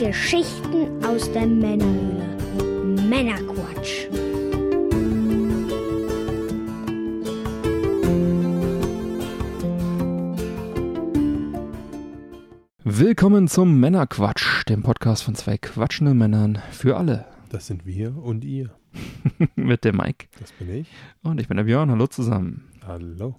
Geschichten 0.00 1.04
aus 1.04 1.30
der 1.30 1.46
Männerhöhle. 1.46 2.24
Männerquatsch. 3.06 4.06
Willkommen 12.82 13.46
zum 13.46 13.78
Männerquatsch, 13.78 14.64
dem 14.70 14.82
Podcast 14.82 15.22
von 15.22 15.34
zwei 15.34 15.58
quatschenden 15.58 16.16
Männern 16.16 16.62
für 16.70 16.96
alle. 16.96 17.26
Das 17.50 17.66
sind 17.66 17.84
wir 17.84 18.16
und 18.16 18.42
ihr. 18.42 18.70
Mit 19.54 19.84
dem 19.84 19.98
Mike. 19.98 20.28
Das 20.40 20.50
bin 20.52 20.74
ich. 20.76 20.88
Und 21.22 21.42
ich 21.42 21.48
bin 21.48 21.58
der 21.58 21.64
Björn. 21.64 21.90
Hallo 21.90 22.06
zusammen. 22.06 22.70
Hallo. 22.86 23.38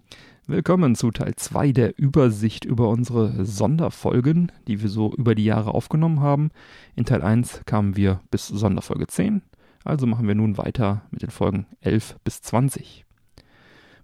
Willkommen 0.52 0.96
zu 0.96 1.12
Teil 1.12 1.34
2 1.34 1.72
der 1.72 1.98
Übersicht 1.98 2.66
über 2.66 2.90
unsere 2.90 3.46
Sonderfolgen, 3.46 4.52
die 4.68 4.82
wir 4.82 4.90
so 4.90 5.14
über 5.14 5.34
die 5.34 5.46
Jahre 5.46 5.74
aufgenommen 5.74 6.20
haben. 6.20 6.52
In 6.94 7.06
Teil 7.06 7.22
1 7.22 7.62
kamen 7.66 7.96
wir 7.96 8.20
bis 8.32 8.50
Sonderfolge 8.50 9.08
10, 9.08 9.44
also 9.86 10.06
machen 10.08 10.28
wir 10.28 10.36
nun 10.36 10.58
weiter 10.58 11.04
mit 11.10 11.22
den 11.22 11.30
Folgen 11.30 11.68
11 11.80 12.18
bis 12.26 12.42
20. 12.42 13.06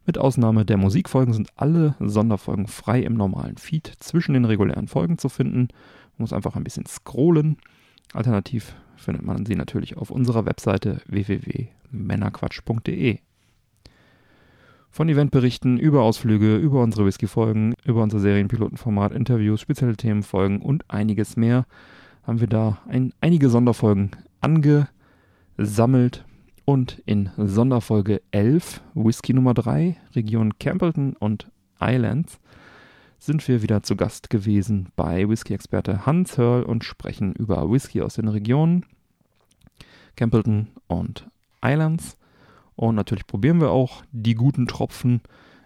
Mit 0.05 0.17
Ausnahme 0.17 0.63
der 0.63 0.77
Musikfolgen 0.77 1.33
sind 1.33 1.49
alle 1.57 1.95
Sonderfolgen 1.99 2.67
frei 2.67 3.01
im 3.01 3.15
normalen 3.15 3.57
Feed 3.57 3.91
zwischen 3.99 4.33
den 4.33 4.45
regulären 4.45 4.87
Folgen 4.87 5.17
zu 5.17 5.27
finden. 5.27 5.67
Man 6.17 6.19
muss 6.19 6.31
einfach 6.31 6.55
ein 6.55 6.63
bisschen 6.63 6.85
scrollen. 6.85 7.57
Alternativ 8.13 8.73
findet 8.95 9.25
man 9.25 9.45
sie 9.45 9.55
natürlich 9.55 9.97
auf 9.97 10.11
unserer 10.11 10.45
Webseite 10.45 11.01
www.männerquatsch.de. 11.07 13.19
Von 14.97 15.09
Eventberichten 15.09 15.77
über 15.77 16.01
Ausflüge, 16.01 16.55
über 16.55 16.81
unsere 16.81 17.05
Whisky-Folgen, 17.05 17.75
über 17.85 18.01
unser 18.01 18.19
Serienpilotenformat, 18.19 19.11
Interviews, 19.13 19.61
spezielle 19.61 19.95
Themenfolgen 19.95 20.59
und 20.59 20.89
einiges 20.89 21.37
mehr 21.37 21.67
haben 22.23 22.39
wir 22.39 22.47
da 22.47 22.79
ein, 22.87 23.13
einige 23.21 23.51
Sonderfolgen 23.51 24.09
angesammelt. 24.41 26.25
Und 26.65 26.99
in 27.05 27.29
Sonderfolge 27.37 28.23
11, 28.31 28.81
Whisky 28.95 29.35
Nummer 29.35 29.53
3, 29.53 29.97
Region 30.15 30.57
Campbellton 30.57 31.15
und 31.15 31.51
Islands, 31.79 32.39
sind 33.19 33.47
wir 33.47 33.61
wieder 33.61 33.83
zu 33.83 33.95
Gast 33.95 34.31
gewesen 34.31 34.87
bei 34.95 35.29
Whisky-Experte 35.29 36.07
Hans 36.07 36.39
Hörl 36.39 36.63
und 36.63 36.83
sprechen 36.83 37.33
über 37.33 37.71
Whisky 37.71 38.01
aus 38.01 38.15
den 38.15 38.29
Regionen 38.29 38.83
Campbellton 40.15 40.69
und 40.87 41.29
Islands. 41.63 42.17
Und 42.77 42.93
natürlich 42.93 43.25
probieren 43.25 43.59
wir 43.59 43.71
auch 43.71 44.03
die 44.11 44.35
guten 44.35 44.67
Tropfen 44.67 45.21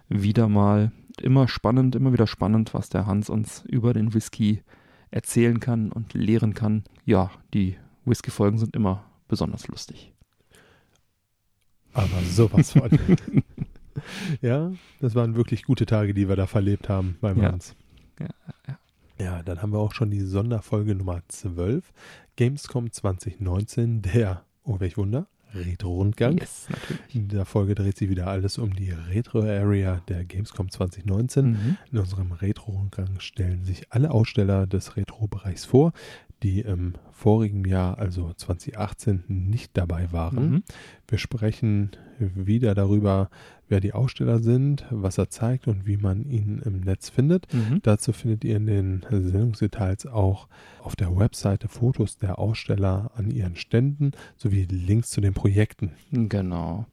wieder 0.08 0.48
mal. 0.48 0.92
Immer 1.20 1.46
spannend, 1.46 1.94
immer 1.94 2.14
wieder 2.14 2.26
spannend, 2.26 2.72
was 2.72 2.88
der 2.88 3.06
Hans 3.06 3.28
uns 3.28 3.64
über 3.68 3.92
den 3.92 4.14
Whisky 4.14 4.62
erzählen 5.10 5.60
kann 5.60 5.92
und 5.92 6.14
lehren 6.14 6.54
kann. 6.54 6.84
Ja, 7.04 7.30
die 7.52 7.76
Whisky-Folgen 8.06 8.56
sind 8.56 8.74
immer 8.74 9.04
besonders 9.28 9.68
lustig. 9.68 10.14
Aber 11.92 12.22
sowas 12.22 12.72
von. 12.72 12.88
ja, 14.40 14.72
das 15.00 15.14
waren 15.14 15.34
wirklich 15.34 15.64
gute 15.64 15.84
Tage, 15.84 16.14
die 16.14 16.30
wir 16.30 16.36
da 16.36 16.46
verlebt 16.46 16.88
haben 16.88 17.18
beim 17.20 17.42
Ja. 17.42 17.52
Hans. 17.52 17.76
Ja, 18.18 18.28
ja. 18.66 18.78
Ja, 19.18 19.42
dann 19.42 19.60
haben 19.60 19.72
wir 19.72 19.78
auch 19.78 19.92
schon 19.92 20.10
die 20.10 20.22
Sonderfolge 20.22 20.94
Nummer 20.94 21.20
12. 21.28 21.92
Gamescom 22.36 22.90
2019, 22.90 24.00
der, 24.00 24.46
oh 24.64 24.80
welch 24.80 24.96
Wunder, 24.96 25.28
Retro-Rundgang. 25.54 26.38
Yes, 26.38 26.66
natürlich. 26.70 27.14
In 27.14 27.28
der 27.28 27.44
Folge 27.44 27.74
dreht 27.74 27.96
sich 27.96 28.08
wieder 28.08 28.26
alles 28.26 28.58
um 28.58 28.74
die 28.74 28.90
Retro-Area 28.90 30.00
der 30.08 30.24
Gamescom 30.24 30.70
2019. 30.70 31.50
Mhm. 31.50 31.76
In 31.90 31.98
unserem 31.98 32.32
Retro-Rundgang 32.32 33.20
stellen 33.20 33.64
sich 33.64 33.90
alle 33.90 34.10
Aussteller 34.10 34.66
des 34.66 34.96
Retro-Bereichs 34.96 35.64
vor, 35.64 35.92
die 36.42 36.60
im 36.60 36.94
vorigen 37.12 37.64
Jahr, 37.64 37.98
also 37.98 38.32
2018, 38.32 39.24
nicht 39.28 39.76
dabei 39.76 40.10
waren. 40.12 40.50
Mhm. 40.50 40.62
Wir 41.06 41.18
sprechen 41.18 41.90
wieder 42.18 42.74
darüber, 42.74 43.30
wer 43.72 43.80
die 43.80 43.94
Aussteller 43.94 44.38
sind, 44.38 44.84
was 44.90 45.16
er 45.16 45.30
zeigt 45.30 45.66
und 45.66 45.86
wie 45.86 45.96
man 45.96 46.28
ihn 46.28 46.60
im 46.62 46.80
Netz 46.80 47.08
findet. 47.08 47.52
Mhm. 47.54 47.80
Dazu 47.82 48.12
findet 48.12 48.44
ihr 48.44 48.58
in 48.58 48.66
den 48.66 49.02
Sendungsdetails 49.10 50.06
auch 50.06 50.46
auf 50.82 50.94
der 50.94 51.16
Webseite 51.16 51.68
Fotos 51.68 52.18
der 52.18 52.38
Aussteller 52.38 53.10
an 53.14 53.30
ihren 53.30 53.56
Ständen 53.56 54.12
sowie 54.36 54.68
Links 54.70 55.08
zu 55.10 55.22
den 55.22 55.32
Projekten. 55.32 55.92
Genau. 56.12 56.84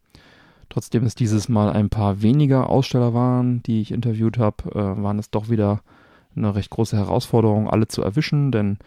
Trotzdem 0.69 1.03
es 1.03 1.15
dieses 1.15 1.49
Mal 1.49 1.69
ein 1.71 1.89
paar 1.89 2.21
weniger 2.21 2.69
Aussteller 2.69 3.13
waren, 3.13 3.61
die 3.63 3.81
ich 3.81 3.91
interviewt 3.91 4.37
habe, 4.37 4.71
äh, 4.71 5.03
waren 5.03 5.19
es 5.19 5.31
doch 5.31 5.49
wieder 5.49 5.81
eine 6.33 6.55
recht 6.55 6.69
große 6.69 6.95
Herausforderung, 6.95 7.69
alle 7.69 7.89
zu 7.89 8.01
erwischen, 8.01 8.53
denn 8.53 8.77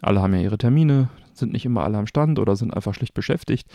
alle 0.00 0.22
haben 0.22 0.32
ja 0.32 0.40
ihre 0.40 0.58
Termine, 0.58 1.10
sind 1.34 1.52
nicht 1.52 1.66
immer 1.66 1.84
alle 1.84 1.98
am 1.98 2.06
Stand 2.06 2.38
oder 2.38 2.56
sind 2.56 2.72
einfach 2.72 2.94
schlicht 2.94 3.12
beschäftigt. 3.12 3.68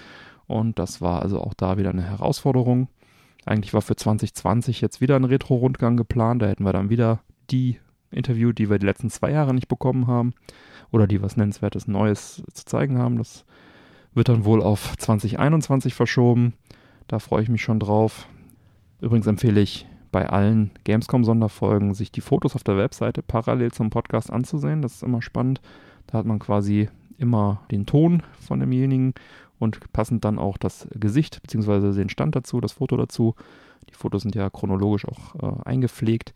Und 0.48 0.80
das 0.80 1.02
war 1.02 1.22
also 1.22 1.40
auch 1.40 1.54
da 1.54 1.78
wieder 1.78 1.92
eine 1.92 2.02
Herausforderung. 2.02 2.88
Eigentlich 3.50 3.74
war 3.74 3.82
für 3.82 3.96
2020 3.96 4.80
jetzt 4.80 5.02
wieder 5.02 5.16
ein 5.16 5.24
Retro-Rundgang 5.24 5.98
geplant. 5.98 6.44
Da 6.44 6.46
hätten 6.46 6.66
wir 6.66 6.72
dann 6.72 6.92
wieder 6.92 7.24
die 7.50 7.80
interviewt, 8.12 8.60
die 8.60 8.70
wir 8.70 8.78
die 8.78 8.86
letzten 8.86 9.10
zwei 9.10 9.32
Jahre 9.32 9.56
nicht 9.56 9.68
bekommen 9.68 10.06
haben 10.06 10.34
oder 10.92 11.08
die 11.08 11.24
was 11.24 11.36
Nennenswertes 11.36 11.88
Neues 11.88 12.44
zu 12.54 12.66
zeigen 12.66 13.00
haben. 13.00 13.18
Das 13.18 13.46
wird 14.14 14.30
dann 14.30 14.46
wohl 14.46 14.62
auf 14.62 14.96
2021 14.96 15.96
verschoben. 15.96 16.54
Da 17.08 17.18
freue 17.18 17.42
ich 17.42 17.50
mich 17.50 17.64
schon 17.64 17.80
drauf. 17.80 18.28
Übrigens 19.02 19.26
empfehle 19.26 19.62
ich 19.62 19.88
bei 20.12 20.30
allen 20.30 20.70
Gamescom-Sonderfolgen, 20.84 21.96
sich 21.96 22.12
die 22.12 22.22
Fotos 22.22 22.56
auf 22.56 22.64
der 22.64 22.78
Webseite 22.78 23.24
parallel 23.24 23.72
zum 23.72 23.90
Podcast 23.90 24.32
anzusehen. 24.32 24.84
Das 24.84 24.94
ist 24.94 25.04
immer 25.04 25.24
spannend. 25.24 25.60
Da 26.06 26.20
hat 26.20 26.28
man 26.28 26.38
quasi 26.38 26.88
immer 27.18 27.64
den 27.72 27.88
Ton 27.88 28.22
von 28.40 28.60
demjenigen 28.60 29.16
und 29.60 29.92
passend 29.94 30.26
dann 30.26 30.40
auch 30.40 30.58
das 30.58 30.88
Gesicht 30.96 31.42
bzw. 31.42 31.94
den 31.94 32.10
Stand 32.10 32.36
dazu, 32.36 32.62
das 32.62 32.74
Foto 32.74 32.98
dazu. 32.98 33.36
Die 33.90 33.94
Fotos 33.94 34.24
sind 34.24 34.36
ja 34.36 34.50
chronologisch 34.50 35.06
auch 35.06 35.36
äh, 35.36 35.70
eingepflegt. 35.70 36.34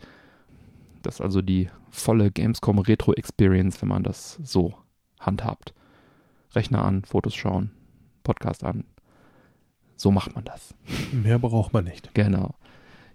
Das 1.01 1.15
ist 1.15 1.21
also 1.21 1.41
die 1.41 1.69
volle 1.89 2.31
Gamescom 2.31 2.79
Retro 2.79 3.13
Experience, 3.13 3.81
wenn 3.81 3.89
man 3.89 4.03
das 4.03 4.39
so 4.43 4.73
handhabt. 5.19 5.73
Rechner 6.53 6.83
an, 6.83 7.03
Fotos 7.03 7.35
schauen, 7.35 7.71
Podcast 8.23 8.63
an. 8.63 8.85
So 9.95 10.11
macht 10.11 10.35
man 10.35 10.43
das. 10.43 10.75
Mehr 11.11 11.39
braucht 11.39 11.73
man 11.73 11.85
nicht. 11.85 12.13
Genau. 12.13 12.55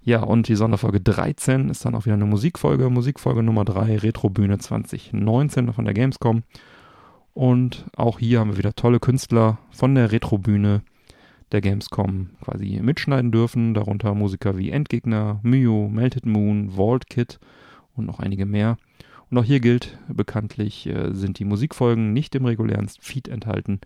Ja, 0.03 0.23
und 0.23 0.49
die 0.49 0.55
Sonderfolge 0.55 1.01
13 1.01 1.69
ist 1.69 1.85
dann 1.85 1.95
auch 1.95 2.07
wieder 2.07 2.15
eine 2.15 2.25
Musikfolge. 2.25 2.89
Musikfolge 2.89 3.43
Nummer 3.43 3.65
3, 3.65 3.99
Retrobühne 3.99 4.59
2019 4.59 5.73
von 5.73 5.85
der 5.85 5.95
Gamescom. 5.95 6.45
Und 7.39 7.87
auch 7.95 8.19
hier 8.19 8.41
haben 8.41 8.51
wir 8.51 8.59
wieder 8.59 8.75
tolle 8.75 8.99
Künstler 8.99 9.59
von 9.71 9.95
der 9.95 10.11
Retrobühne 10.11 10.83
der 11.53 11.61
Gamescom 11.61 12.31
quasi 12.41 12.81
mitschneiden 12.83 13.31
dürfen. 13.31 13.75
Darunter 13.75 14.13
Musiker 14.17 14.59
wie 14.59 14.73
Endgegner, 14.73 15.39
Mio, 15.45 15.89
Melted 15.89 16.27
Moon, 16.27 16.73
Vault 16.75 17.09
Kid 17.09 17.39
und 17.95 18.07
noch 18.07 18.19
einige 18.19 18.45
mehr. 18.45 18.77
Und 19.31 19.39
auch 19.39 19.45
hier 19.45 19.61
gilt 19.61 19.97
bekanntlich, 20.09 20.89
äh, 20.89 21.15
sind 21.15 21.39
die 21.39 21.45
Musikfolgen 21.45 22.13
nicht 22.13 22.35
im 22.35 22.45
regulären 22.45 22.89
Feed 22.89 23.29
enthalten. 23.29 23.83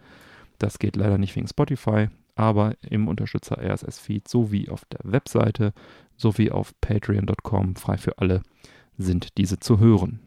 Das 0.57 0.79
geht 0.79 0.97
leider 0.97 1.19
nicht 1.19 1.37
wegen 1.37 1.47
Spotify, 1.47 2.09
aber 2.35 2.73
im 2.81 3.07
Unterstützer 3.07 3.59
RSS-Feed 3.59 4.29
sowie 4.29 4.71
auf 4.71 4.87
der 4.87 5.01
Webseite 5.03 5.75
sowie 6.17 6.51
auf 6.51 6.73
patreon.com 6.81 7.77
frei 7.77 7.99
für 7.99 8.17
alle 8.17 8.41
sind 8.97 9.37
diese 9.37 9.61
zu 9.61 9.79
hören. 9.79 10.21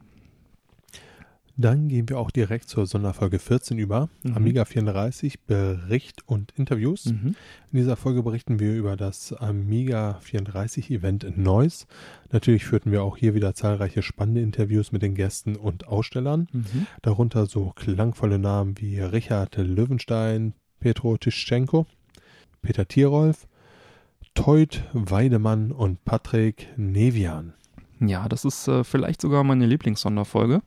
Dann 1.58 1.88
gehen 1.88 2.08
wir 2.08 2.18
auch 2.18 2.30
direkt 2.30 2.68
zur 2.68 2.86
Sonderfolge 2.86 3.38
14 3.38 3.78
über. 3.78 4.10
Mhm. 4.22 4.34
Amiga 4.34 4.64
34, 4.66 5.40
Bericht 5.40 6.28
und 6.28 6.52
Interviews. 6.56 7.06
Mhm. 7.06 7.34
In 7.72 7.78
dieser 7.78 7.96
Folge 7.96 8.22
berichten 8.22 8.60
wir 8.60 8.74
über 8.74 8.96
das 8.96 9.32
Amiga 9.32 10.18
34 10.20 10.90
Event 10.90 11.24
in 11.24 11.42
Neuss. 11.42 11.86
Natürlich 12.30 12.66
führten 12.66 12.92
wir 12.92 13.02
auch 13.02 13.16
hier 13.16 13.34
wieder 13.34 13.54
zahlreiche 13.54 14.02
spannende 14.02 14.42
Interviews 14.42 14.92
mit 14.92 15.00
den 15.00 15.14
Gästen 15.14 15.56
und 15.56 15.88
Ausstellern. 15.88 16.48
Mhm. 16.52 16.86
Darunter 17.00 17.46
so 17.46 17.72
klangvolle 17.74 18.38
Namen 18.38 18.74
wie 18.78 19.00
Richard 19.00 19.56
Löwenstein, 19.56 20.52
Petro 20.80 21.16
Tischenko, 21.16 21.86
Peter 22.60 22.86
Tierolf, 22.86 23.46
Teut 24.34 24.84
Weidemann 24.92 25.72
und 25.72 26.04
Patrick 26.04 26.68
Nevian. 26.76 27.54
Ja, 28.00 28.28
das 28.28 28.44
ist 28.44 28.68
äh, 28.68 28.84
vielleicht 28.84 29.22
sogar 29.22 29.42
meine 29.42 29.64
Lieblingssonderfolge. 29.64 30.60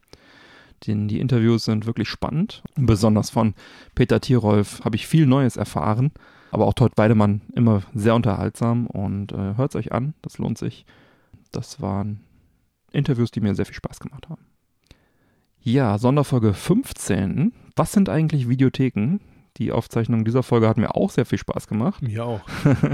Denn 0.87 1.07
die 1.07 1.19
Interviews 1.19 1.65
sind 1.65 1.85
wirklich 1.85 2.09
spannend. 2.09 2.63
Besonders 2.75 3.29
von 3.29 3.53
Peter 3.95 4.21
Tierolf 4.21 4.83
habe 4.83 4.95
ich 4.95 5.07
viel 5.07 5.25
Neues 5.25 5.57
erfahren. 5.57 6.11
Aber 6.51 6.65
auch 6.65 6.73
Todd 6.73 6.93
Weidemann 6.95 7.41
immer 7.53 7.83
sehr 7.93 8.15
unterhaltsam. 8.15 8.87
Und 8.87 9.31
äh, 9.31 9.55
hört 9.57 9.71
es 9.71 9.75
euch 9.75 9.91
an, 9.91 10.13
das 10.21 10.37
lohnt 10.37 10.57
sich. 10.57 10.85
Das 11.51 11.81
waren 11.81 12.21
Interviews, 12.91 13.31
die 13.31 13.41
mir 13.41 13.55
sehr 13.55 13.65
viel 13.65 13.75
Spaß 13.75 13.99
gemacht 13.99 14.29
haben. 14.29 14.45
Ja, 15.61 15.97
Sonderfolge 15.97 16.53
15. 16.53 17.53
Was 17.75 17.91
sind 17.91 18.09
eigentlich 18.09 18.47
Videotheken? 18.47 19.19
Die 19.57 19.71
Aufzeichnung 19.71 20.23
dieser 20.23 20.41
Folge 20.41 20.69
hat 20.69 20.77
mir 20.77 20.95
auch 20.95 21.09
sehr 21.09 21.25
viel 21.25 21.37
Spaß 21.37 21.67
gemacht. 21.67 22.01
Mir 22.01 22.25
auch. 22.25 22.41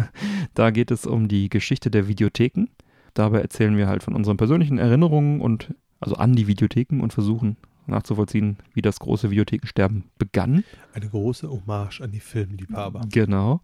da 0.56 0.72
geht 0.72 0.90
es 0.90 1.06
um 1.06 1.28
die 1.28 1.50
Geschichte 1.50 1.92
der 1.92 2.08
Videotheken. 2.08 2.66
Dabei 3.14 3.40
erzählen 3.42 3.78
wir 3.78 3.88
halt 3.88 4.04
von 4.04 4.16
unseren 4.16 4.38
persönlichen 4.38 4.78
Erinnerungen 4.78 5.42
und 5.42 5.74
also 6.00 6.16
an 6.16 6.34
die 6.34 6.48
Videotheken 6.48 7.02
und 7.02 7.14
versuchen 7.14 7.58
nachzuvollziehen, 7.88 8.58
wie 8.74 8.82
das 8.82 9.00
große 9.00 9.32
Videothekensterben 9.32 10.06
begann. 10.18 10.64
Eine 10.94 11.10
große 11.10 11.50
Hommage 11.50 12.02
an 12.02 12.12
die 12.12 12.20
Filmliebhaber. 12.20 13.02
Genau. 13.12 13.62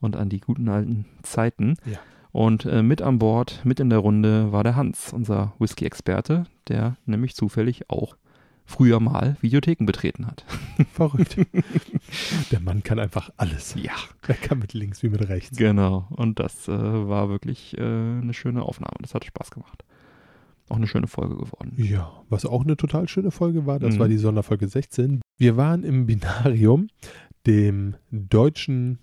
Und 0.00 0.16
an 0.16 0.28
die 0.28 0.40
guten 0.40 0.68
alten 0.68 1.06
Zeiten. 1.22 1.76
Ja. 1.84 1.98
Und 2.30 2.66
äh, 2.66 2.82
mit 2.82 3.02
an 3.02 3.18
Bord, 3.18 3.62
mit 3.64 3.80
in 3.80 3.90
der 3.90 3.98
Runde 3.98 4.52
war 4.52 4.62
der 4.62 4.76
Hans, 4.76 5.12
unser 5.12 5.54
Whisky-Experte, 5.58 6.44
der 6.68 6.96
nämlich 7.06 7.34
zufällig 7.34 7.90
auch 7.90 8.16
früher 8.68 9.00
mal 9.00 9.36
Videotheken 9.40 9.86
betreten 9.86 10.26
hat. 10.26 10.44
Verrückt. 10.92 11.38
der 12.50 12.60
Mann 12.60 12.82
kann 12.82 12.98
einfach 12.98 13.30
alles. 13.38 13.74
Ja. 13.74 13.94
Er 14.26 14.34
kann 14.34 14.58
mit 14.58 14.74
links 14.74 15.02
wie 15.02 15.08
mit 15.08 15.26
rechts. 15.28 15.56
Genau. 15.56 16.06
Und 16.10 16.38
das 16.38 16.68
äh, 16.68 16.72
war 16.72 17.30
wirklich 17.30 17.76
äh, 17.78 17.80
eine 17.80 18.34
schöne 18.34 18.62
Aufnahme. 18.62 18.96
Das 19.00 19.14
hat 19.14 19.24
Spaß 19.24 19.50
gemacht. 19.50 19.84
Auch 20.68 20.76
eine 20.76 20.86
schöne 20.86 21.06
Folge 21.06 21.36
geworden. 21.36 21.72
Ja, 21.76 22.12
was 22.28 22.44
auch 22.46 22.62
eine 22.64 22.76
total 22.76 23.08
schöne 23.08 23.30
Folge 23.30 23.66
war, 23.66 23.78
das 23.78 23.94
Mhm. 23.94 23.98
war 24.00 24.08
die 24.08 24.18
Sonderfolge 24.18 24.68
16. 24.68 25.20
Wir 25.38 25.56
waren 25.56 25.82
im 25.84 26.06
Binarium, 26.06 26.88
dem 27.46 27.94
Deutschen 28.10 28.98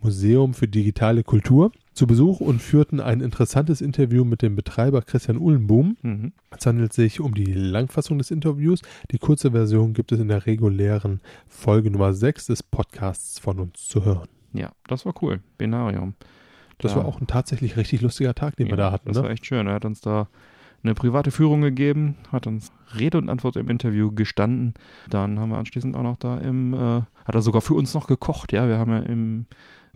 Museum 0.00 0.52
für 0.54 0.68
digitale 0.68 1.24
Kultur, 1.24 1.72
zu 1.94 2.06
Besuch 2.06 2.40
und 2.40 2.60
führten 2.60 3.00
ein 3.00 3.20
interessantes 3.22 3.80
Interview 3.80 4.24
mit 4.24 4.42
dem 4.42 4.54
Betreiber 4.54 5.00
Christian 5.02 5.38
Uhlenboom. 5.38 5.96
Mhm. 6.02 6.32
Es 6.56 6.66
handelt 6.66 6.92
sich 6.92 7.20
um 7.20 7.34
die 7.34 7.52
Langfassung 7.52 8.18
des 8.18 8.30
Interviews. 8.30 8.82
Die 9.10 9.18
kurze 9.18 9.52
Version 9.52 9.94
gibt 9.94 10.12
es 10.12 10.20
in 10.20 10.28
der 10.28 10.44
regulären 10.46 11.20
Folge 11.48 11.90
Nummer 11.90 12.12
6 12.12 12.46
des 12.46 12.62
Podcasts 12.62 13.38
von 13.38 13.58
uns 13.58 13.88
zu 13.88 14.04
hören. 14.04 14.28
Ja, 14.52 14.70
das 14.86 15.06
war 15.06 15.14
cool. 15.22 15.40
Binarium. 15.56 16.14
Das 16.78 16.92
Da- 16.92 16.98
war 16.98 17.06
auch 17.06 17.20
ein 17.20 17.26
tatsächlich 17.26 17.76
richtig 17.78 18.02
lustiger 18.02 18.34
Tag, 18.34 18.56
den 18.56 18.68
wir 18.68 18.76
da 18.76 18.92
hatten. 18.92 19.08
Das 19.08 19.16
Ne? 19.16 19.22
war 19.24 19.30
echt 19.30 19.46
schön. 19.46 19.66
Er 19.66 19.74
hat 19.74 19.86
uns 19.86 20.02
da 20.02 20.28
eine 20.86 20.94
private 20.94 21.30
Führung 21.30 21.60
gegeben, 21.60 22.16
hat 22.32 22.46
uns 22.46 22.72
Rede 22.98 23.18
und 23.18 23.28
Antwort 23.28 23.56
im 23.56 23.68
Interview 23.68 24.12
gestanden. 24.12 24.74
Dann 25.10 25.38
haben 25.38 25.50
wir 25.50 25.58
anschließend 25.58 25.96
auch 25.96 26.02
noch 26.02 26.16
da 26.16 26.38
im, 26.38 26.74
äh, 26.74 27.02
hat 27.24 27.34
er 27.34 27.42
sogar 27.42 27.60
für 27.60 27.74
uns 27.74 27.94
noch 27.94 28.06
gekocht, 28.06 28.52
ja. 28.52 28.68
Wir 28.68 28.78
haben 28.78 28.90
ja 28.92 29.00
im 29.00 29.46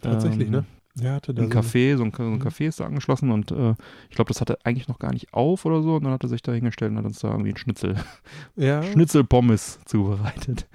Tatsächlich, 0.00 0.46
ähm, 0.46 0.52
ne? 0.52 0.64
Er 1.00 1.14
hatte 1.14 1.32
da 1.32 1.42
Ein 1.42 1.50
so 1.52 1.58
Café, 1.58 1.96
so 1.96 2.02
ein, 2.04 2.12
so 2.14 2.22
ein 2.22 2.32
Mhm. 2.34 2.42
Café 2.42 2.66
ist 2.66 2.80
da 2.80 2.86
angeschlossen 2.86 3.30
und 3.30 3.52
äh, 3.52 3.74
ich 4.08 4.16
glaube, 4.16 4.28
das 4.28 4.40
hatte 4.40 4.58
eigentlich 4.64 4.88
noch 4.88 4.98
gar 4.98 5.12
nicht 5.12 5.32
auf 5.32 5.64
oder 5.64 5.82
so. 5.82 5.94
Und 5.94 6.04
dann 6.04 6.12
hat 6.12 6.24
er 6.24 6.28
sich 6.28 6.42
da 6.42 6.52
hingestellt 6.52 6.90
und 6.90 6.98
hat 6.98 7.04
uns 7.04 7.20
da 7.20 7.28
irgendwie 7.30 7.50
einen 7.50 7.58
Schnitzel, 7.58 7.94
ja, 8.56 8.82
Schnitzelpommes 8.82 9.78
zubereitet. 9.84 10.68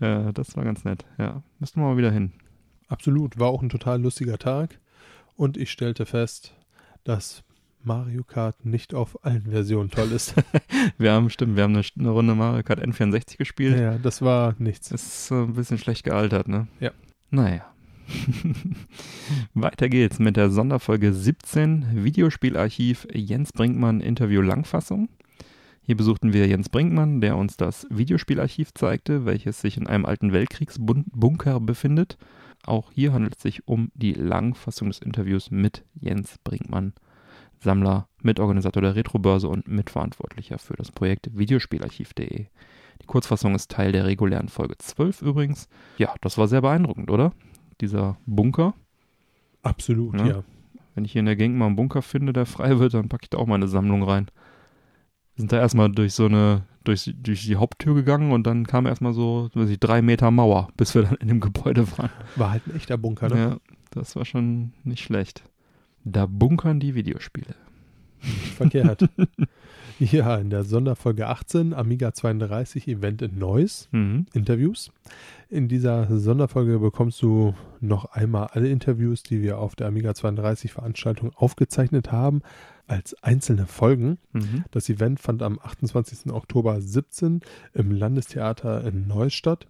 Äh, 0.00 0.32
das 0.32 0.56
war 0.56 0.64
ganz 0.64 0.84
nett. 0.84 1.04
Ja, 1.18 1.42
müssten 1.60 1.80
wir 1.80 1.86
mal 1.86 1.96
wieder 1.96 2.10
hin. 2.10 2.32
Absolut, 2.88 3.38
war 3.38 3.48
auch 3.48 3.62
ein 3.62 3.68
total 3.68 4.02
lustiger 4.02 4.38
Tag. 4.38 4.80
Und 5.36 5.56
ich 5.56 5.70
stellte 5.70 6.04
fest, 6.04 6.54
dass 7.04 7.43
Mario 7.84 8.24
Kart 8.24 8.64
nicht 8.64 8.94
auf 8.94 9.24
allen 9.24 9.42
Versionen 9.42 9.90
toll 9.90 10.10
ist. 10.12 10.34
Wir 10.98 11.12
haben, 11.12 11.30
stimmt, 11.30 11.56
wir 11.56 11.64
haben 11.64 11.74
eine, 11.74 11.84
eine 11.98 12.10
Runde 12.10 12.34
Mario 12.34 12.62
Kart 12.62 12.80
N64 12.80 13.36
gespielt. 13.36 13.78
ja, 13.78 13.98
das 13.98 14.22
war 14.22 14.54
nichts. 14.58 14.90
Ist 14.90 15.30
äh, 15.30 15.34
ein 15.34 15.54
bisschen 15.54 15.78
schlecht 15.78 16.04
gealtert, 16.04 16.48
ne? 16.48 16.68
Ja. 16.80 16.90
Naja. 17.30 17.64
Weiter 19.54 19.88
geht's 19.88 20.18
mit 20.18 20.36
der 20.36 20.50
Sonderfolge 20.50 21.12
17 21.12 22.04
Videospielarchiv 22.04 23.06
Jens 23.12 23.52
Brinkmann 23.52 24.00
Interview 24.00 24.40
Langfassung. 24.40 25.08
Hier 25.82 25.96
besuchten 25.96 26.32
wir 26.32 26.46
Jens 26.46 26.70
Brinkmann, 26.70 27.20
der 27.20 27.36
uns 27.36 27.56
das 27.56 27.86
Videospielarchiv 27.90 28.72
zeigte, 28.72 29.26
welches 29.26 29.60
sich 29.60 29.76
in 29.76 29.86
einem 29.86 30.06
alten 30.06 30.32
Weltkriegsbunker 30.32 31.60
befindet. 31.60 32.16
Auch 32.64 32.90
hier 32.92 33.12
handelt 33.12 33.36
es 33.36 33.42
sich 33.42 33.68
um 33.68 33.90
die 33.94 34.14
Langfassung 34.14 34.88
des 34.88 35.00
Interviews 35.00 35.50
mit 35.50 35.84
Jens 35.94 36.38
Brinkmann, 36.42 36.94
Sammler, 37.64 38.08
Mitorganisator 38.22 38.80
der 38.82 38.94
Retrobörse 38.94 39.48
und 39.48 39.66
Mitverantwortlicher 39.66 40.58
für 40.58 40.74
das 40.74 40.92
Projekt 40.92 41.36
Videospielarchiv.de. 41.36 42.46
Die 43.02 43.06
Kurzfassung 43.06 43.54
ist 43.54 43.70
Teil 43.70 43.90
der 43.90 44.04
regulären 44.06 44.48
Folge 44.48 44.76
12 44.78 45.22
übrigens. 45.22 45.68
Ja, 45.98 46.14
das 46.20 46.38
war 46.38 46.46
sehr 46.46 46.60
beeindruckend, 46.62 47.10
oder? 47.10 47.32
Dieser 47.80 48.16
Bunker. 48.26 48.74
Absolut, 49.62 50.18
Ja. 50.20 50.26
ja. 50.26 50.44
Wenn 50.94 51.04
ich 51.04 51.10
hier 51.12 51.20
in 51.20 51.26
der 51.26 51.34
Gegend 51.34 51.56
mal 51.58 51.66
einen 51.66 51.74
Bunker 51.74 52.02
finde, 52.02 52.32
der 52.32 52.46
frei 52.46 52.78
wird, 52.78 52.94
dann 52.94 53.08
packe 53.08 53.24
ich 53.24 53.30
da 53.30 53.38
auch 53.38 53.46
meine 53.48 53.66
Sammlung 53.66 54.04
rein. 54.04 54.26
Wir 55.34 55.40
sind 55.42 55.50
da 55.50 55.58
erstmal 55.58 55.90
durch 55.90 56.14
so 56.14 56.26
eine, 56.26 56.62
durch, 56.84 57.12
durch 57.20 57.42
die 57.46 57.56
Haupttür 57.56 57.94
gegangen 57.94 58.30
und 58.30 58.46
dann 58.46 58.64
kam 58.64 58.86
erstmal 58.86 59.12
so, 59.12 59.50
weiß 59.54 59.70
ich, 59.70 59.80
drei 59.80 60.02
Meter 60.02 60.30
Mauer, 60.30 60.68
bis 60.76 60.94
wir 60.94 61.02
dann 61.02 61.16
in 61.16 61.26
dem 61.26 61.40
Gebäude 61.40 61.90
waren. 61.98 62.10
War 62.36 62.52
halt 62.52 62.66
ein 62.68 62.76
echter 62.76 62.96
Bunker, 62.96 63.28
ne? 63.28 63.36
Ja, 63.36 63.56
das 63.90 64.14
war 64.14 64.24
schon 64.24 64.72
nicht 64.84 65.02
schlecht. 65.02 65.42
Da 66.04 66.26
bunkern 66.26 66.80
die 66.80 66.94
Videospiele. 66.94 67.54
Verkehrt. 68.56 69.08
ja, 69.98 70.36
in 70.36 70.50
der 70.50 70.64
Sonderfolge 70.64 71.26
18, 71.26 71.74
Amiga 71.74 72.12
32 72.12 72.88
Event 72.88 73.22
in 73.22 73.38
Neuss, 73.38 73.88
Mhm. 73.92 74.26
Interviews. 74.32 74.90
In 75.50 75.68
dieser 75.68 76.18
Sonderfolge 76.18 76.78
bekommst 76.78 77.20
du 77.22 77.54
noch 77.80 78.06
einmal 78.06 78.48
alle 78.52 78.68
Interviews, 78.68 79.22
die 79.22 79.42
wir 79.42 79.58
auf 79.58 79.76
der 79.76 79.88
Amiga 79.88 80.14
32 80.14 80.72
Veranstaltung 80.72 81.32
aufgezeichnet 81.34 82.12
haben, 82.12 82.42
als 82.86 83.14
einzelne 83.22 83.66
Folgen. 83.66 84.18
Mhm. 84.32 84.64
Das 84.70 84.88
Event 84.88 85.20
fand 85.20 85.42
am 85.42 85.58
28. 85.62 86.32
Oktober 86.32 86.80
17 86.80 87.40
im 87.74 87.90
Landestheater 87.92 88.84
in 88.84 89.06
Neuss 89.06 89.34
statt. 89.34 89.66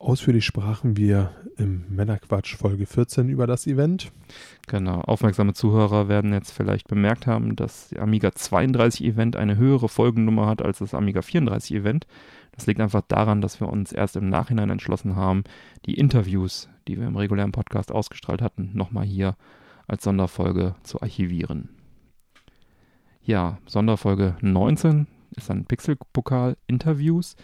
Ausführlich 0.00 0.46
sprachen 0.46 0.96
wir 0.96 1.30
im 1.58 1.84
Männerquatsch 1.90 2.56
Folge 2.56 2.86
14 2.86 3.28
über 3.28 3.46
das 3.46 3.66
Event. 3.66 4.10
Genau, 4.66 5.02
aufmerksame 5.02 5.52
Zuhörer 5.52 6.08
werden 6.08 6.32
jetzt 6.32 6.52
vielleicht 6.52 6.88
bemerkt 6.88 7.26
haben, 7.26 7.54
dass 7.54 7.92
Amiga 7.92 8.32
32 8.32 9.04
Event 9.04 9.36
eine 9.36 9.58
höhere 9.58 9.90
Folgennummer 9.90 10.46
hat 10.46 10.62
als 10.62 10.78
das 10.78 10.94
Amiga 10.94 11.20
34 11.20 11.76
Event. 11.76 12.06
Das 12.52 12.66
liegt 12.66 12.80
einfach 12.80 13.02
daran, 13.08 13.42
dass 13.42 13.60
wir 13.60 13.68
uns 13.68 13.92
erst 13.92 14.16
im 14.16 14.30
Nachhinein 14.30 14.70
entschlossen 14.70 15.16
haben, 15.16 15.44
die 15.84 15.98
Interviews, 15.98 16.70
die 16.88 16.98
wir 16.98 17.06
im 17.06 17.16
regulären 17.16 17.52
Podcast 17.52 17.92
ausgestrahlt 17.92 18.40
hatten, 18.40 18.70
nochmal 18.72 19.04
hier 19.04 19.36
als 19.86 20.02
Sonderfolge 20.02 20.76
zu 20.82 21.02
archivieren. 21.02 21.68
Ja, 23.22 23.58
Sonderfolge 23.66 24.34
19 24.40 25.08
ist 25.36 25.50
dann 25.50 25.66
Pixelpokal 25.66 26.56
Interviews. 26.68 27.36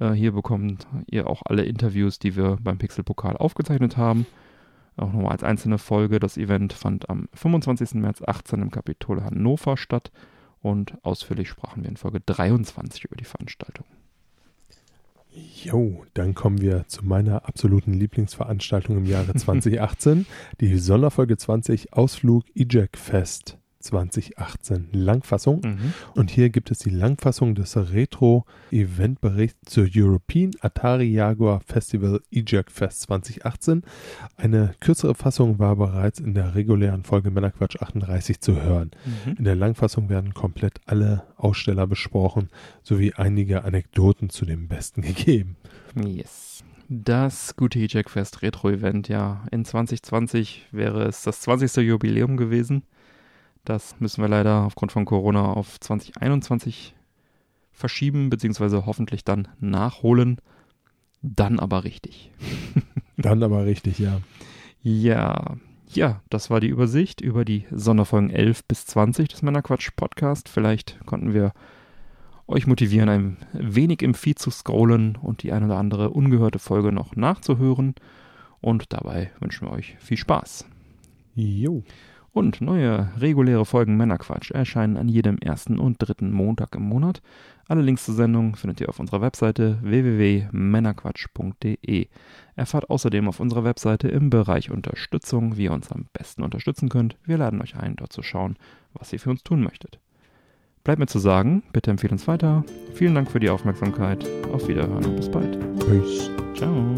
Äh, 0.00 0.12
hier 0.12 0.32
bekommt 0.32 0.86
ihr 1.06 1.28
auch 1.28 1.42
alle 1.44 1.64
Interviews, 1.64 2.18
die 2.18 2.36
wir 2.36 2.58
beim 2.60 2.78
Pixelpokal 2.78 3.36
aufgezeichnet 3.36 3.96
haben. 3.96 4.26
Auch 4.96 5.12
nochmal 5.12 5.32
als 5.32 5.44
einzelne 5.44 5.78
Folge. 5.78 6.18
Das 6.18 6.36
Event 6.36 6.72
fand 6.72 7.08
am 7.08 7.28
25. 7.34 7.94
März 7.94 8.22
18 8.26 8.62
im 8.62 8.70
Kapitol 8.70 9.22
Hannover 9.22 9.76
statt 9.76 10.10
und 10.60 10.94
ausführlich 11.04 11.48
sprachen 11.48 11.82
wir 11.82 11.90
in 11.90 11.96
Folge 11.96 12.20
23 12.20 13.04
über 13.04 13.16
die 13.16 13.24
Veranstaltung. 13.24 13.86
Jo, 15.62 16.04
dann 16.14 16.34
kommen 16.34 16.60
wir 16.60 16.88
zu 16.88 17.04
meiner 17.04 17.46
absoluten 17.46 17.92
Lieblingsveranstaltung 17.92 18.96
im 18.96 19.06
Jahre 19.06 19.34
2018, 19.34 20.26
die 20.60 20.76
Sonderfolge 20.78 21.36
20 21.36 21.92
Ausflug 21.92 22.44
EJAC 22.56 22.96
Fest 22.96 23.57
2018 23.80 24.88
Langfassung. 24.92 25.60
Mhm. 25.62 25.92
Und 26.14 26.30
hier 26.30 26.50
gibt 26.50 26.70
es 26.70 26.78
die 26.78 26.90
Langfassung 26.90 27.54
des 27.54 27.76
Retro-Eventberichts 27.76 29.70
zur 29.70 29.88
European 29.94 30.52
Atari 30.60 31.10
Jaguar 31.10 31.60
Festival 31.60 32.20
EJAC 32.30 32.70
Fest 32.70 33.02
2018. 33.02 33.82
Eine 34.36 34.74
kürzere 34.80 35.14
Fassung 35.14 35.58
war 35.58 35.76
bereits 35.76 36.20
in 36.20 36.34
der 36.34 36.54
regulären 36.54 37.04
Folge 37.04 37.30
Männerquatsch 37.30 37.80
38 37.80 38.40
zu 38.40 38.60
hören. 38.60 38.90
In 39.36 39.44
der 39.44 39.54
Langfassung 39.54 40.08
werden 40.08 40.34
komplett 40.34 40.80
alle 40.86 41.24
Aussteller 41.36 41.86
besprochen, 41.86 42.48
sowie 42.82 43.14
einige 43.14 43.64
Anekdoten 43.64 44.30
zu 44.30 44.44
dem 44.44 44.68
Besten 44.68 45.02
gegeben. 45.02 45.56
Yes. 45.94 46.64
Das 46.90 47.54
gute 47.54 47.80
Jack 47.80 48.08
Fest 48.08 48.40
Retro 48.40 48.70
Event, 48.70 49.08
ja. 49.08 49.44
In 49.50 49.64
2020 49.64 50.68
wäre 50.72 51.04
es 51.04 51.22
das 51.22 51.42
20. 51.42 51.86
Jubiläum 51.86 52.38
gewesen. 52.38 52.82
Das 53.68 54.00
müssen 54.00 54.22
wir 54.22 54.28
leider 54.28 54.62
aufgrund 54.64 54.92
von 54.92 55.04
Corona 55.04 55.52
auf 55.52 55.78
2021 55.78 56.94
verschieben, 57.70 58.30
beziehungsweise 58.30 58.86
hoffentlich 58.86 59.26
dann 59.26 59.46
nachholen. 59.60 60.40
Dann 61.20 61.60
aber 61.60 61.84
richtig. 61.84 62.32
Dann 63.18 63.42
aber 63.42 63.66
richtig, 63.66 63.98
ja. 63.98 64.22
Ja, 64.80 65.56
ja, 65.86 66.22
das 66.30 66.48
war 66.48 66.60
die 66.60 66.68
Übersicht 66.68 67.20
über 67.20 67.44
die 67.44 67.66
Sonderfolgen 67.70 68.30
11 68.30 68.64
bis 68.64 68.86
20 68.86 69.28
des 69.28 69.42
Männerquatsch 69.42 69.90
Podcast. 69.96 70.48
Vielleicht 70.48 70.98
konnten 71.04 71.34
wir 71.34 71.52
euch 72.46 72.66
motivieren, 72.66 73.10
ein 73.10 73.36
wenig 73.52 74.00
im 74.00 74.14
Feed 74.14 74.38
zu 74.38 74.50
scrollen 74.50 75.16
und 75.16 75.42
die 75.42 75.52
ein 75.52 75.64
oder 75.64 75.76
andere 75.76 76.08
ungehörte 76.08 76.58
Folge 76.58 76.90
noch 76.90 77.16
nachzuhören. 77.16 77.96
Und 78.62 78.94
dabei 78.94 79.30
wünschen 79.40 79.68
wir 79.68 79.72
euch 79.72 79.96
viel 79.98 80.16
Spaß. 80.16 80.64
Jo. 81.34 81.82
Und 82.38 82.60
neue 82.60 83.08
reguläre 83.18 83.66
Folgen 83.66 83.96
Männerquatsch 83.96 84.52
erscheinen 84.52 84.96
an 84.96 85.08
jedem 85.08 85.38
ersten 85.38 85.80
und 85.80 85.96
dritten 85.98 86.30
Montag 86.30 86.76
im 86.76 86.82
Monat. 86.82 87.20
Alle 87.66 87.82
Links 87.82 88.04
zur 88.04 88.14
Sendung 88.14 88.54
findet 88.54 88.80
ihr 88.80 88.88
auf 88.88 89.00
unserer 89.00 89.20
Webseite 89.20 89.80
www.männerquatsch.de. 89.82 92.06
Erfahrt 92.54 92.90
außerdem 92.90 93.26
auf 93.26 93.40
unserer 93.40 93.64
Webseite 93.64 94.06
im 94.06 94.30
Bereich 94.30 94.70
Unterstützung, 94.70 95.56
wie 95.56 95.64
ihr 95.64 95.72
uns 95.72 95.90
am 95.90 96.06
besten 96.12 96.44
unterstützen 96.44 96.88
könnt. 96.88 97.16
Wir 97.24 97.38
laden 97.38 97.60
euch 97.60 97.74
ein, 97.74 97.96
dort 97.96 98.12
zu 98.12 98.22
schauen, 98.22 98.56
was 98.94 99.12
ihr 99.12 99.18
für 99.18 99.30
uns 99.30 99.42
tun 99.42 99.60
möchtet. 99.60 99.98
bleibt 100.84 101.00
mir 101.00 101.06
zu 101.06 101.18
sagen, 101.18 101.64
bitte 101.72 101.90
empfehlen 101.90 102.12
uns 102.12 102.28
weiter. 102.28 102.64
Vielen 102.94 103.16
Dank 103.16 103.32
für 103.32 103.40
die 103.40 103.50
Aufmerksamkeit. 103.50 104.24
Auf 104.52 104.68
Wiederhören 104.68 105.06
und 105.06 105.16
bis 105.16 105.28
bald. 105.28 105.58
Peace. 105.80 106.30
Ciao. 106.54 106.94